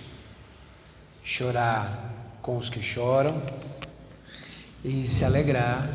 [1.24, 3.40] chorar com os que choram
[4.84, 5.88] e se alegrar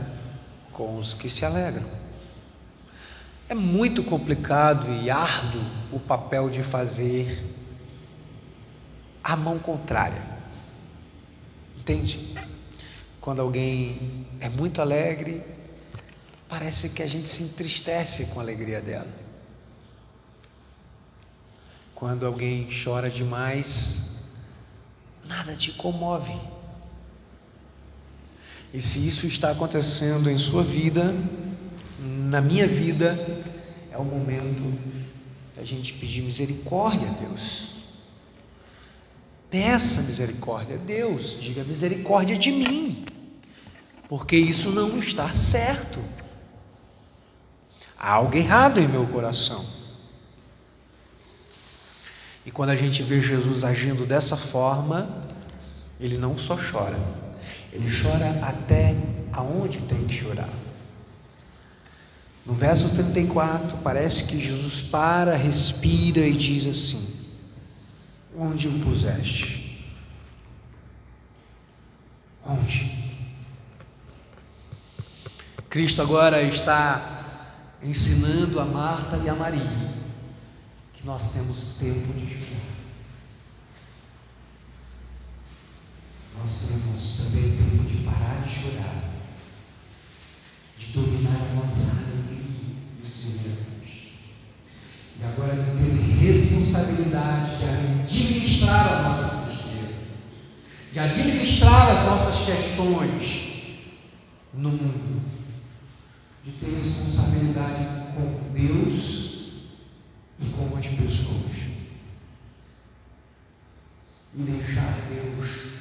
[0.72, 1.86] com os que se alegram.
[3.48, 7.44] É muito complicado e árduo o papel de fazer
[9.26, 10.24] a mão contrária.
[11.80, 12.36] Entende?
[13.20, 15.42] Quando alguém é muito alegre,
[16.48, 19.08] parece que a gente se entristece com a alegria dela.
[21.96, 24.42] Quando alguém chora demais,
[25.28, 26.38] nada te comove.
[28.72, 31.16] E se isso está acontecendo em sua vida,
[32.30, 33.18] na minha vida,
[33.90, 34.72] é o momento
[35.56, 37.75] da gente pedir misericórdia a Deus.
[39.50, 43.06] Peça misericórdia a Deus, diga misericórdia de mim,
[44.10, 46.00] porque isso não está certo.
[47.98, 49.64] Há algo errado em meu coração.
[52.46, 55.08] E quando a gente vê Jesus agindo dessa forma,
[56.00, 57.00] ele não só chora,
[57.72, 58.96] ele chora até
[59.34, 60.50] aonde tem que chorar.
[62.46, 67.15] No verso 34, parece que Jesus para, respira e diz assim:
[68.38, 69.96] Onde o puseste?
[72.46, 73.06] Onde?
[75.70, 79.94] Cristo agora está ensinando a Marta e a Maria
[80.94, 82.62] que nós temos tempo de chorar.
[86.38, 89.04] Nós temos também tempo de parar de chorar,
[90.78, 92.06] de dominar a nossa
[95.18, 100.04] e agora de ter responsabilidade de administrar a nossa tristeza,
[100.92, 101.00] de
[101.46, 103.46] administrar as nossas questões
[104.54, 105.22] no mundo,
[106.44, 107.86] de ter responsabilidade
[108.16, 109.36] com Deus
[110.40, 111.56] e com as pessoas.
[114.34, 115.76] E deixar Deus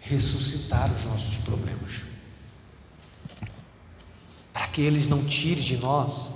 [0.00, 2.02] ressuscitar os nossos problemas.
[4.52, 6.32] Para que eles não tirem de nós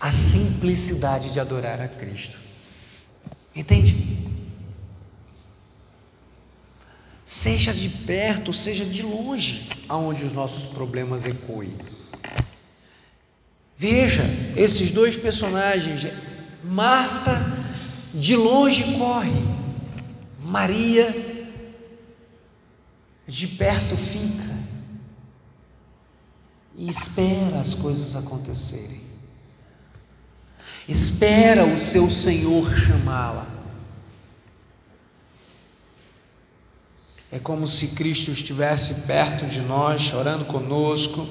[0.00, 2.36] a simplicidade de adorar a Cristo.
[3.54, 4.05] Entende?
[7.46, 11.72] Seja de perto, seja de longe, aonde os nossos problemas ecoem.
[13.78, 14.24] Veja
[14.56, 16.08] esses dois personagens.
[16.64, 17.30] Marta
[18.12, 19.30] de longe corre,
[20.42, 21.08] Maria
[23.28, 24.56] de perto fica
[26.74, 29.02] e espera as coisas acontecerem.
[30.88, 33.55] Espera o seu Senhor chamá-la.
[37.36, 41.28] É como se Cristo estivesse perto de nós, chorando conosco,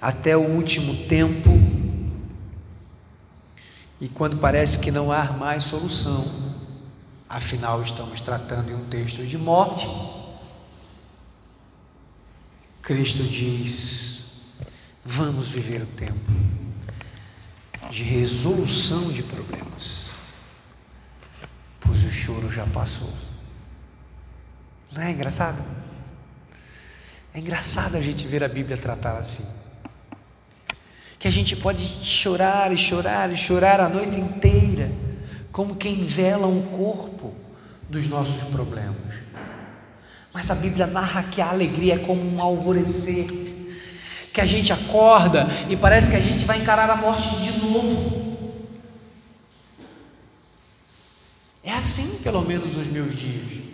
[0.00, 1.50] até o último tempo.
[4.00, 6.24] E quando parece que não há mais solução,
[7.28, 9.86] afinal estamos tratando de um texto de morte,
[12.80, 14.54] Cristo diz:
[15.04, 16.32] vamos viver o tempo
[17.90, 20.12] de resolução de problemas,
[21.78, 23.29] pois o choro já passou.
[24.92, 25.62] Não é engraçado?
[27.32, 29.60] É engraçado a gente ver a Bíblia tratar assim.
[31.18, 34.90] Que a gente pode chorar e chorar e chorar a noite inteira,
[35.52, 37.32] como quem vela um corpo
[37.88, 38.96] dos nossos problemas.
[40.32, 43.26] Mas a Bíblia narra que a alegria é como um alvorecer
[44.32, 48.30] que a gente acorda e parece que a gente vai encarar a morte de novo.
[51.62, 53.69] É assim, pelo menos, os meus dias.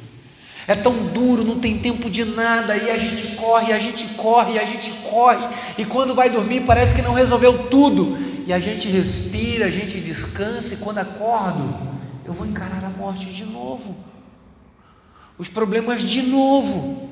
[0.69, 4.59] É tão duro, não tem tempo de nada, e a gente corre, a gente corre,
[4.59, 5.47] a gente corre,
[5.79, 10.01] e quando vai dormir parece que não resolveu tudo, e a gente respira, a gente
[10.01, 13.97] descansa, e quando acordo, eu vou encarar a morte de novo,
[15.39, 17.07] os problemas de novo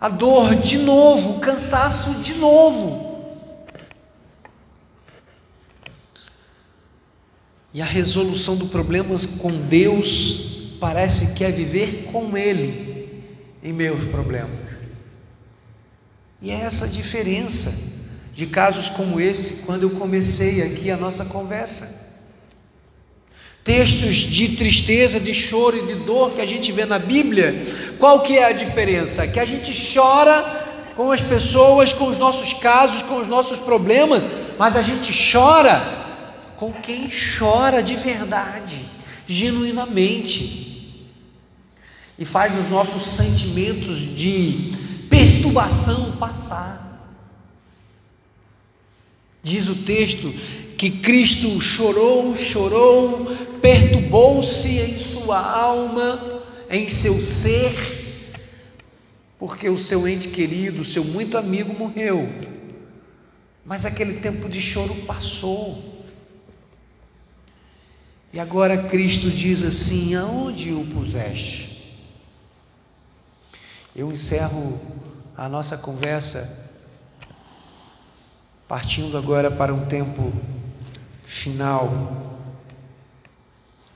[0.00, 3.06] a dor de novo, o cansaço de novo.
[7.74, 13.24] E a resolução do problema com Deus parece que é viver com Ele
[13.62, 14.68] em meus problemas.
[16.40, 17.98] E é essa a diferença
[18.32, 22.08] de casos como esse, quando eu comecei aqui a nossa conversa
[23.68, 27.54] textos de tristeza, de choro e de dor que a gente vê na Bíblia,
[27.98, 29.28] qual que é a diferença?
[29.28, 30.42] Que a gente chora
[30.96, 34.26] com as pessoas, com os nossos casos, com os nossos problemas,
[34.58, 35.82] mas a gente chora
[36.56, 38.86] com quem chora de verdade,
[39.26, 40.57] genuinamente,
[42.18, 44.72] e faz os nossos sentimentos de
[45.08, 46.86] perturbação passar.
[49.42, 50.32] Diz o texto
[50.76, 53.26] que Cristo chorou, chorou,
[53.62, 57.72] perturbou-se em sua alma, em seu ser,
[59.38, 62.28] porque o seu ente querido, seu muito amigo morreu.
[63.64, 66.04] Mas aquele tempo de choro passou.
[68.32, 71.67] E agora Cristo diz assim: aonde o puseste?
[73.98, 74.80] Eu encerro
[75.36, 76.86] a nossa conversa
[78.68, 80.32] partindo agora para um tempo
[81.24, 81.90] final.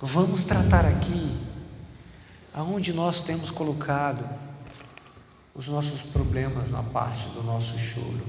[0.01, 1.41] Vamos tratar aqui
[2.53, 4.29] aonde nós temos colocado
[5.55, 8.27] os nossos problemas na parte do nosso choro.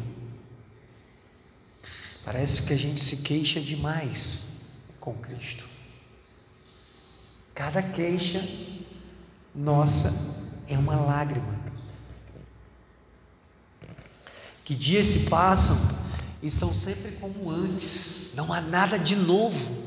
[2.24, 5.66] Parece que a gente se queixa demais com Cristo.
[7.56, 8.48] Cada queixa
[9.56, 11.62] nossa é uma lágrima.
[14.64, 16.03] Que dias se passam
[16.41, 19.84] e são sempre como antes, não há nada de novo.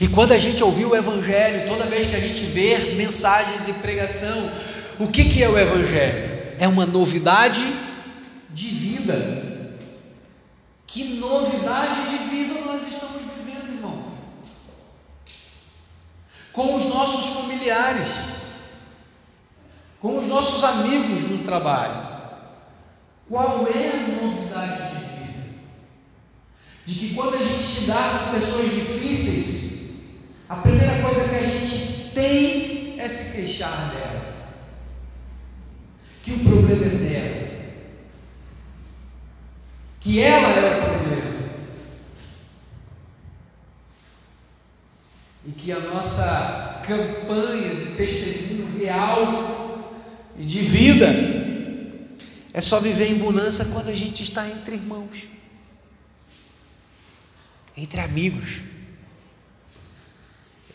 [0.00, 3.72] E quando a gente ouviu o Evangelho, toda vez que a gente vê mensagens e
[3.74, 4.50] pregação,
[4.98, 6.54] o que, que é o Evangelho?
[6.58, 7.62] É uma novidade
[8.50, 9.76] de vida.
[10.86, 14.04] Que novidade de vida nós estamos vivendo, irmão?
[16.52, 18.08] Com os nossos familiares,
[20.00, 22.05] com os nossos amigos no trabalho.
[23.28, 25.44] Qual é a novidade de vida?
[26.86, 29.96] De que quando a gente se dá com pessoas difíceis,
[30.48, 34.36] a primeira coisa que a gente tem é se queixar dela.
[36.22, 37.46] Que o problema é dela
[40.06, 41.36] que ela é o problema.
[45.44, 49.92] E que a nossa campanha de testemunho real
[50.38, 51.35] e de vida
[52.56, 55.28] é só viver em bonança quando a gente está entre irmãos,
[57.76, 58.62] entre amigos,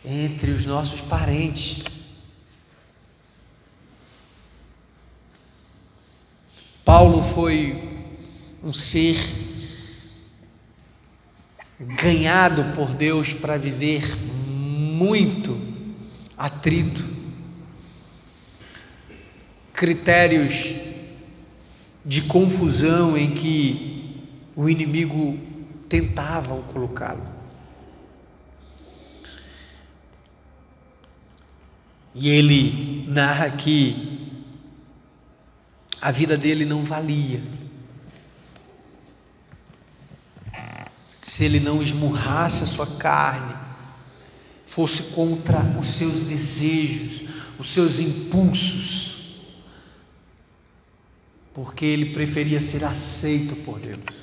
[0.05, 1.85] entre os nossos parentes.
[6.85, 8.13] Paulo foi
[8.63, 9.17] um ser
[11.79, 15.59] ganhado por Deus para viver muito
[16.37, 17.03] atrito,
[19.73, 20.90] critérios
[22.05, 24.25] de confusão em que
[24.55, 25.37] o inimigo
[25.87, 27.25] tentava colocá-lo.
[32.13, 34.19] E ele narra que
[36.01, 37.41] a vida dele não valia.
[41.21, 43.53] se ele não esmurrasse a sua carne,
[44.65, 47.29] fosse contra os seus desejos,
[47.59, 49.20] os seus impulsos,
[51.53, 54.21] porque ele preferia ser aceito por Deus.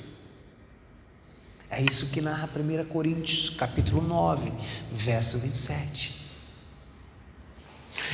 [1.69, 4.51] É isso que narra 1 Coríntios, capítulo 9,
[4.91, 6.17] verso 27.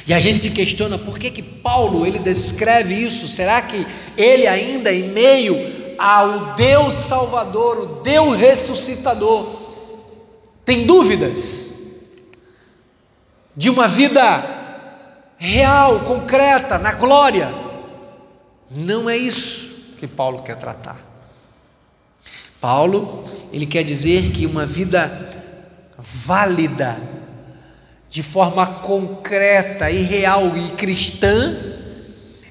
[0.06, 3.28] E a gente se questiona por que que Paulo ele descreve isso?
[3.28, 3.86] Será que
[4.18, 5.56] ele ainda em meio
[5.98, 9.64] ao Deus Salvador, o Deus ressuscitador,
[10.66, 11.76] tem dúvidas
[13.56, 14.44] de uma vida
[15.38, 17.65] real, concreta, na glória?
[18.70, 21.00] Não é isso que Paulo quer tratar.
[22.60, 25.08] Paulo, ele quer dizer que uma vida
[25.98, 26.98] válida,
[28.10, 31.56] de forma concreta e real e cristã,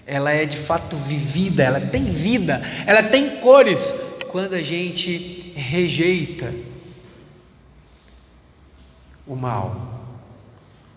[0.06, 3.94] ela é de fato vivida, ela tem vida, ela tem cores
[4.28, 6.52] quando a gente rejeita
[9.26, 10.00] o mal,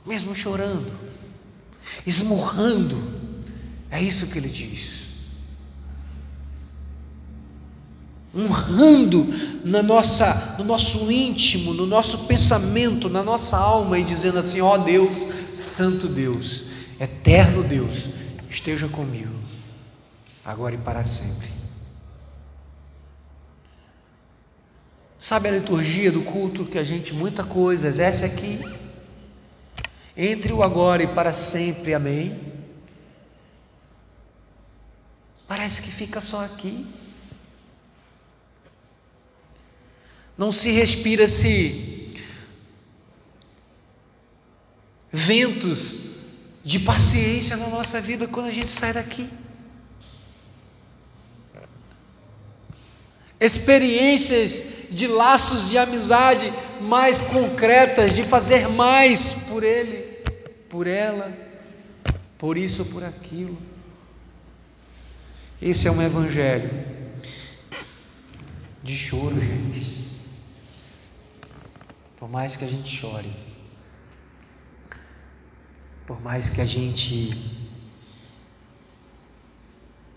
[0.06, 0.92] mesmo chorando,
[2.06, 3.02] esmurrando,
[3.90, 4.97] é isso que ele diz.
[8.38, 9.26] Honrando
[9.66, 14.76] na nossa, no nosso íntimo, no nosso pensamento, na nossa alma e dizendo assim: ó
[14.76, 16.66] oh Deus, Santo Deus,
[17.00, 18.10] Eterno Deus,
[18.48, 19.34] esteja comigo,
[20.46, 21.58] agora e para sempre.
[25.18, 28.60] Sabe a liturgia do culto que a gente muita coisa exerce aqui?
[30.16, 32.40] Entre o agora e para sempre, amém?
[35.48, 36.86] Parece que fica só aqui.
[40.38, 42.14] Não se respira-se
[45.12, 46.08] ventos
[46.64, 49.28] de paciência na nossa vida quando a gente sai daqui.
[53.40, 59.98] Experiências de laços de amizade mais concretas, de fazer mais por ele,
[60.70, 61.32] por ela,
[62.38, 63.58] por isso por aquilo.
[65.62, 66.70] Esse é um evangelho
[68.84, 69.97] de choro, gente.
[72.28, 73.34] Por mais que a gente chore,
[76.06, 77.32] por mais que a gente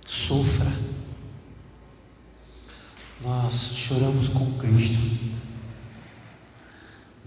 [0.04, 0.72] sofra,
[3.20, 4.98] nós choramos com Cristo,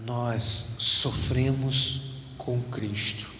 [0.00, 3.33] nós sofremos com Cristo.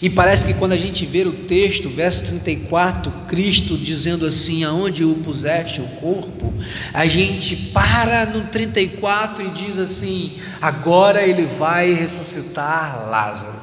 [0.00, 5.04] E parece que quando a gente vê o texto, verso 34, Cristo dizendo assim: Aonde
[5.04, 6.52] o puseste o corpo,
[6.92, 13.62] a gente para no 34 e diz assim: Agora ele vai ressuscitar Lázaro.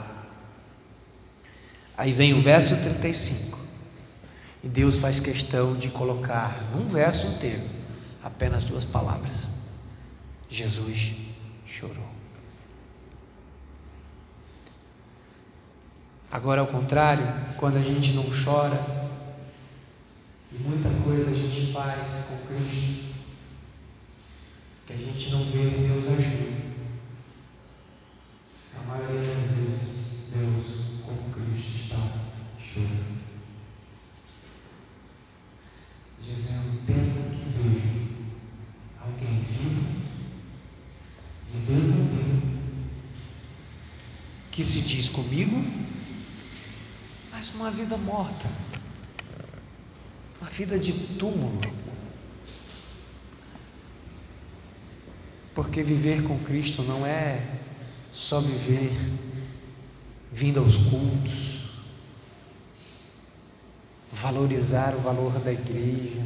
[1.98, 3.60] Aí vem o verso 35,
[4.64, 7.62] e Deus faz questão de colocar num verso inteiro
[8.24, 9.52] apenas duas palavras:
[10.50, 11.16] Jesus
[11.66, 12.09] chorou.
[16.32, 17.26] Agora, ao contrário,
[17.58, 18.80] quando a gente não chora,
[20.52, 23.16] e muita coisa a gente faz com Cristo,
[24.86, 26.70] que a gente não vê Deus ajuda.
[28.80, 31.98] A maioria das vezes, Deus, como Cristo, está
[32.62, 33.20] chorando.
[36.22, 38.00] Dizendo, tendo que vejo
[39.02, 39.86] alguém vivo,
[41.54, 42.60] vivendo vivo,
[44.52, 45.90] que se diz comigo,
[47.40, 48.50] mas uma vida morta,
[50.42, 51.58] uma vida de túmulo.
[55.56, 57.42] Porque viver com Cristo não é
[58.12, 58.92] só viver
[60.30, 61.70] vindo aos cultos,
[64.12, 66.22] valorizar o valor da igreja,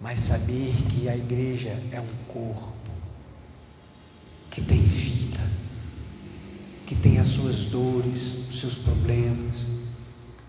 [0.00, 2.72] mas saber que a igreja é um corpo
[4.50, 5.13] que tem vida
[6.86, 9.66] que tem as suas dores, os seus problemas,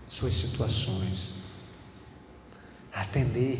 [0.08, 1.34] suas situações.
[2.92, 3.58] Atender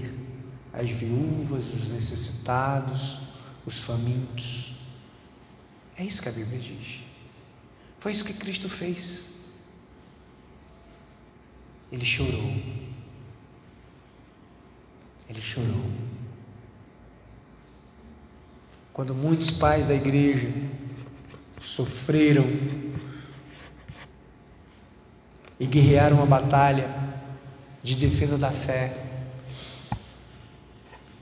[0.72, 3.20] as viúvas, os necessitados,
[3.64, 4.76] os famintos.
[5.96, 7.00] É isso que a Bíblia diz.
[7.98, 9.36] Foi isso que Cristo fez.
[11.90, 12.62] Ele chorou.
[15.28, 15.90] Ele chorou.
[18.92, 20.48] Quando muitos pais da igreja
[21.66, 22.44] sofreram
[25.58, 26.88] e guerrearam uma batalha
[27.82, 28.96] de defesa da fé.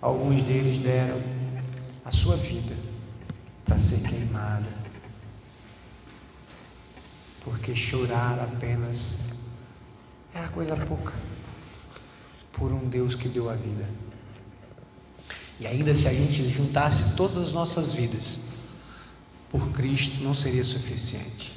[0.02, 1.18] Alguns deles deram
[2.04, 2.74] a sua vida
[3.64, 4.68] para ser queimada,
[7.42, 9.70] porque chorar apenas
[10.34, 11.14] era coisa pouca
[12.52, 13.88] por um Deus que deu a vida.
[15.58, 18.43] E ainda se a gente juntasse todas as nossas vidas,
[19.54, 21.52] por Cristo não seria suficiente,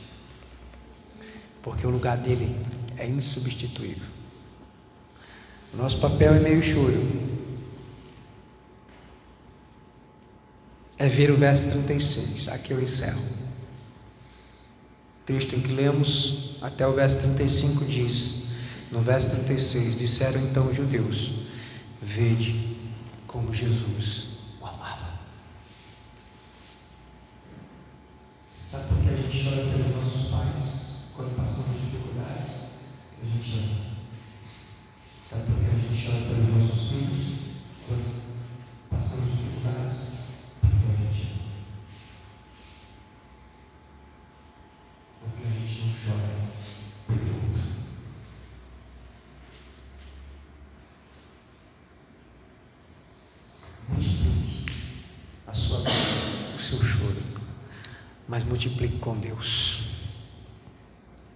[1.64, 2.56] porque o lugar dele
[2.96, 4.08] é insubstituível.
[5.74, 7.28] Nosso papel é meio choro.
[11.00, 13.20] É ver o verso 36, aqui eu encerro.
[15.22, 18.46] O texto em que lemos até o verso 35 diz:
[18.92, 21.48] No verso 36, disseram então os judeus:
[22.00, 22.78] Vede
[23.26, 24.27] como Jesus
[29.58, 29.87] mas
[58.58, 60.08] multiplique com Deus.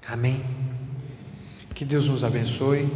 [0.08, 0.44] Amém?
[1.76, 2.90] Que Deus nos abençoe.